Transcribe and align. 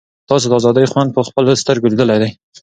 تاسو 0.29 0.45
د 0.49 0.53
آزادۍ 0.59 0.85
خوند 0.91 1.09
په 1.15 1.21
خپلو 1.27 1.59
سترګو 1.61 1.91
لیدلی 1.91 2.17
دی. 2.21 2.29